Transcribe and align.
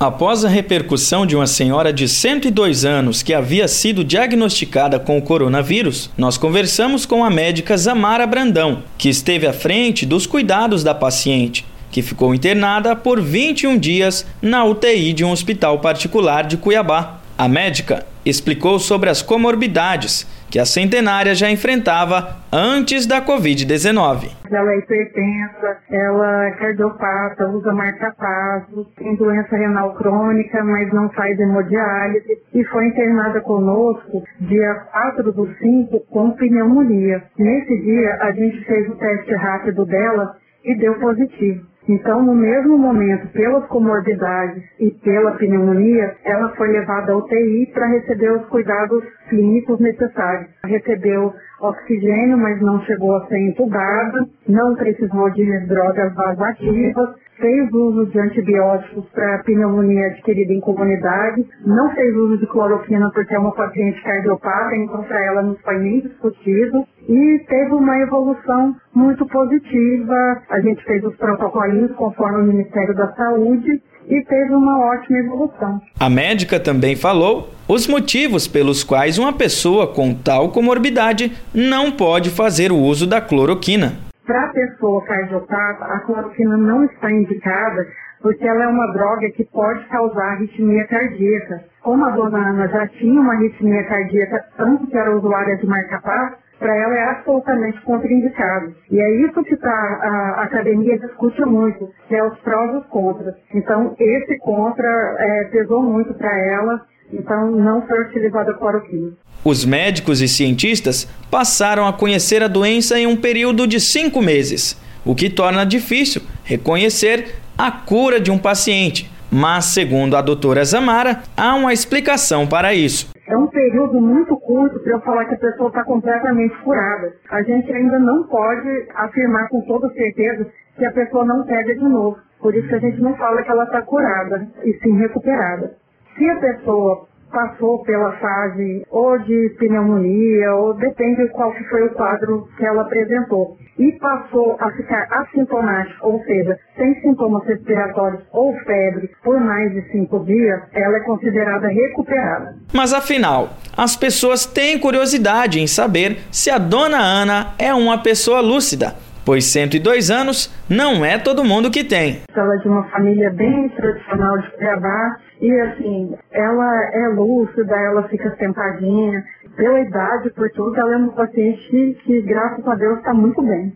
Após 0.00 0.44
a 0.44 0.48
repercussão 0.48 1.26
de 1.26 1.34
uma 1.34 1.46
senhora 1.46 1.92
de 1.92 2.08
102 2.08 2.84
anos 2.84 3.20
que 3.20 3.34
havia 3.34 3.66
sido 3.66 4.04
diagnosticada 4.04 4.98
com 4.98 5.18
o 5.18 5.22
coronavírus, 5.22 6.08
nós 6.16 6.38
conversamos 6.38 7.04
com 7.04 7.24
a 7.24 7.30
médica 7.30 7.76
Zamara 7.76 8.24
Brandão, 8.24 8.84
que 8.96 9.08
esteve 9.08 9.44
à 9.46 9.52
frente 9.52 10.06
dos 10.06 10.24
cuidados 10.24 10.84
da 10.84 10.94
paciente 10.94 11.64
que 11.90 12.02
ficou 12.02 12.34
internada 12.34 12.94
por 12.94 13.20
21 13.20 13.78
dias 13.78 14.26
na 14.40 14.64
UTI 14.64 15.12
de 15.12 15.24
um 15.24 15.30
hospital 15.30 15.78
particular 15.80 16.46
de 16.46 16.56
Cuiabá. 16.56 17.18
A 17.36 17.48
médica 17.48 18.04
explicou 18.28 18.78
sobre 18.78 19.10
as 19.10 19.22
comorbidades 19.22 20.26
que 20.50 20.58
a 20.58 20.64
centenária 20.64 21.34
já 21.34 21.50
enfrentava 21.50 22.36
antes 22.52 23.06
da 23.06 23.20
Covid-19. 23.20 24.30
Ela 24.50 24.72
é 24.72 24.78
hipertensa, 24.78 25.76
ela 25.90 26.46
é 26.46 26.50
cardiopata, 26.52 27.48
usa 27.48 27.72
marca-passo, 27.72 28.86
tem 28.96 29.14
doença 29.16 29.56
renal 29.56 29.94
crônica, 29.94 30.64
mas 30.64 30.92
não 30.92 31.10
faz 31.10 31.38
hemodiálise 31.38 32.38
e 32.54 32.64
foi 32.64 32.86
internada 32.86 33.40
conosco 33.42 34.22
dia 34.40 34.74
4 34.90 35.32
do 35.32 35.46
5 35.54 36.00
com 36.10 36.30
pneumonia. 36.32 37.22
Nesse 37.38 37.82
dia, 37.82 38.18
a 38.22 38.32
gente 38.32 38.64
fez 38.64 38.88
o 38.88 38.96
teste 38.96 39.34
rápido 39.34 39.84
dela 39.84 40.36
e 40.64 40.74
deu 40.76 40.94
positivo. 40.98 41.66
Então, 41.88 42.22
no 42.22 42.34
mesmo 42.34 42.76
momento, 42.76 43.28
pelas 43.32 43.64
comorbidades 43.68 44.62
e 44.78 44.90
pela 45.02 45.32
pneumonia, 45.32 46.14
ela 46.22 46.50
foi 46.50 46.68
levada 46.68 47.12
à 47.12 47.16
UTI 47.16 47.70
para 47.72 47.86
receber 47.86 48.30
os 48.32 48.44
cuidados 48.48 49.02
clínicos 49.30 49.80
necessários. 49.80 50.50
Recebeu 50.64 51.32
oxigênio, 51.60 52.36
mas 52.36 52.60
não 52.60 52.78
chegou 52.82 53.16
a 53.16 53.26
ser 53.26 53.38
entubada, 53.38 54.26
não 54.46 54.74
precisou 54.74 55.30
de 55.30 55.66
drogas 55.66 56.14
vasoativas, 56.14 57.14
fez 57.40 57.72
uso 57.72 58.06
de 58.06 58.20
antibióticos 58.20 59.04
para 59.14 59.38
pneumonia 59.44 60.06
adquirida 60.06 60.52
em 60.52 60.60
comunidade, 60.60 61.46
não 61.64 61.90
fez 61.94 62.14
uso 62.14 62.38
de 62.38 62.46
cloroquina 62.46 63.10
porque 63.12 63.34
é 63.34 63.38
uma 63.38 63.52
paciente 63.52 64.02
cardiopata, 64.02 64.76
então 64.76 65.02
para 65.04 65.24
ela 65.24 65.42
não 65.42 65.56
foi 65.56 65.78
nem 65.78 66.00
discutido, 66.00 66.84
e 67.08 67.44
teve 67.48 67.72
uma 67.72 67.98
evolução 68.00 68.76
muito 68.94 69.26
positiva. 69.26 70.42
A 70.50 70.60
gente 70.60 70.84
fez 70.84 71.02
os 71.04 71.16
protocolinhos 71.16 71.92
conforme 71.96 72.42
o 72.42 72.46
Ministério 72.46 72.94
da 72.94 73.12
Saúde 73.14 73.82
e 74.08 74.24
teve 74.24 74.54
uma 74.54 74.78
ótima 74.86 75.18
evolução. 75.18 75.80
A 76.00 76.10
médica 76.10 76.58
também 76.58 76.96
falou 76.96 77.50
os 77.68 77.86
motivos 77.86 78.48
pelos 78.48 78.82
quais 78.82 79.18
uma 79.18 79.32
pessoa 79.32 79.86
com 79.86 80.14
tal 80.14 80.50
comorbidade 80.50 81.32
não 81.54 81.92
pode 81.92 82.30
fazer 82.30 82.72
o 82.72 82.76
uso 82.76 83.06
da 83.06 83.20
cloroquina. 83.20 84.07
Para 84.28 84.44
a 84.44 84.52
pessoa 84.52 85.02
cardiopata, 85.06 85.86
a 85.86 86.00
cloroquina 86.02 86.58
não 86.58 86.84
está 86.84 87.10
indicada 87.10 87.86
porque 88.20 88.46
ela 88.46 88.64
é 88.64 88.68
uma 88.68 88.92
droga 88.92 89.30
que 89.30 89.44
pode 89.46 89.86
causar 89.88 90.32
arritmia 90.32 90.86
cardíaca. 90.88 91.64
Como 91.82 92.04
a 92.04 92.10
dona 92.10 92.50
Ana 92.50 92.68
já 92.68 92.86
tinha 92.88 93.20
uma 93.22 93.32
arritmia 93.34 93.84
cardíaca, 93.84 94.44
tanto 94.58 94.86
que 94.86 94.98
era 94.98 95.16
usuária 95.16 95.56
de 95.56 95.66
marca-passo, 95.66 96.36
para 96.58 96.76
ela 96.76 96.94
é 96.94 97.04
absolutamente 97.10 97.80
contraindicado. 97.82 98.74
E 98.90 99.00
é 99.00 99.10
isso 99.22 99.42
que 99.44 99.56
tá, 99.56 99.70
a 99.70 100.42
academia 100.42 100.98
discute 100.98 101.42
muito, 101.46 101.88
que 102.08 102.14
é 102.14 102.22
os 102.22 102.38
prós 102.40 102.74
e 102.74 102.76
os 102.78 102.86
contras. 102.88 103.34
Então, 103.54 103.96
esse 103.98 104.38
contra 104.40 105.16
é, 105.18 105.44
pesou 105.52 105.82
muito 105.82 106.12
para 106.14 106.36
ela, 106.38 106.82
então 107.12 107.50
não 107.50 107.86
foi 107.86 108.00
utilizada 108.02 108.54
cloroquina. 108.54 109.12
Os 109.44 109.64
médicos 109.64 110.20
e 110.20 110.28
cientistas 110.28 111.08
passaram 111.30 111.86
a 111.86 111.92
conhecer 111.92 112.42
a 112.42 112.48
doença 112.48 112.98
em 112.98 113.06
um 113.06 113.16
período 113.16 113.66
de 113.66 113.80
cinco 113.80 114.20
meses, 114.20 114.80
o 115.04 115.14
que 115.14 115.30
torna 115.30 115.64
difícil 115.64 116.22
reconhecer 116.44 117.36
a 117.56 117.70
cura 117.70 118.20
de 118.20 118.30
um 118.30 118.38
paciente. 118.38 119.10
Mas, 119.30 119.66
segundo 119.66 120.16
a 120.16 120.22
doutora 120.22 120.64
Zamara, 120.64 121.22
há 121.36 121.54
uma 121.54 121.72
explicação 121.72 122.46
para 122.46 122.72
isso. 122.72 123.10
É 123.26 123.36
um 123.36 123.46
período 123.46 124.00
muito 124.00 124.34
curto 124.38 124.80
para 124.80 124.92
eu 124.92 125.00
falar 125.00 125.26
que 125.26 125.34
a 125.34 125.38
pessoa 125.38 125.68
está 125.68 125.84
completamente 125.84 126.56
curada. 126.64 127.12
A 127.30 127.42
gente 127.42 127.70
ainda 127.70 127.98
não 127.98 128.24
pode 128.24 128.86
afirmar 128.94 129.48
com 129.50 129.60
toda 129.66 129.92
certeza 129.92 130.46
que 130.78 130.84
a 130.84 130.92
pessoa 130.92 131.26
não 131.26 131.44
pega 131.44 131.74
de 131.74 131.84
novo. 131.84 132.16
Por 132.40 132.54
isso 132.54 132.68
que 132.68 132.74
a 132.74 132.78
gente 132.78 133.00
não 133.02 133.14
fala 133.16 133.42
que 133.42 133.50
ela 133.50 133.64
está 133.64 133.82
curada, 133.82 134.48
e 134.64 134.72
sim 134.82 134.96
recuperada. 134.96 135.76
Se 136.18 136.28
a 136.28 136.36
pessoa 136.40 137.06
passou 137.30 137.82
pela 137.84 138.12
fase 138.12 138.84
ou 138.90 139.18
de 139.18 139.54
pneumonia, 139.58 140.54
ou 140.54 140.74
depende 140.74 141.22
de 141.22 141.28
qual 141.28 141.52
que 141.52 141.62
foi 141.64 141.84
o 141.86 141.90
quadro 141.90 142.48
que 142.56 142.64
ela 142.64 142.82
apresentou, 142.82 143.56
e 143.78 143.92
passou 143.92 144.56
a 144.58 144.70
ficar 144.72 145.06
assintomática, 145.10 146.04
ou 146.04 146.20
seja, 146.24 146.58
sem 146.76 147.00
sintomas 147.00 147.46
respiratórios 147.46 148.22
ou 148.32 148.52
febre 148.64 149.10
por 149.22 149.38
mais 149.40 149.72
de 149.72 149.82
cinco 149.92 150.24
dias, 150.24 150.60
ela 150.72 150.96
é 150.96 151.00
considerada 151.00 151.68
recuperada. 151.68 152.56
Mas 152.72 152.92
afinal, 152.92 153.50
as 153.76 153.96
pessoas 153.96 154.44
têm 154.44 154.78
curiosidade 154.78 155.60
em 155.60 155.66
saber 155.66 156.18
se 156.32 156.50
a 156.50 156.58
dona 156.58 156.98
Ana 156.98 157.54
é 157.58 157.72
uma 157.72 158.02
pessoa 158.02 158.40
lúcida 158.40 158.94
pois 159.28 159.44
102 159.52 160.10
anos 160.10 160.48
não 160.70 161.04
é 161.04 161.18
todo 161.18 161.44
mundo 161.44 161.70
que 161.70 161.84
tem. 161.84 162.22
Ela 162.34 162.54
é 162.54 162.58
de 162.60 162.66
uma 162.66 162.84
família 162.84 163.28
bem 163.28 163.68
tradicional 163.68 164.38
de 164.38 164.50
Cuiabá 164.52 165.18
e 165.38 165.52
assim, 165.60 166.16
ela 166.32 166.74
é 166.94 167.08
lúcida, 167.08 167.76
ela 167.76 168.08
fica 168.08 168.34
sentadinha. 168.38 169.22
Pela 169.54 169.80
idade, 169.80 170.30
por 170.30 170.48
tudo, 170.52 170.80
ela 170.80 170.94
é 170.94 170.96
uma 170.96 171.12
paciente 171.12 171.98
que, 172.06 172.22
graças 172.22 172.66
a 172.66 172.74
Deus, 172.74 173.00
está 173.00 173.12
muito 173.12 173.42
bem. 173.42 173.74